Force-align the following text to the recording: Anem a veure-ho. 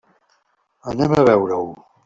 Anem 0.93 1.15
a 1.19 1.21
veure-ho. 1.31 1.65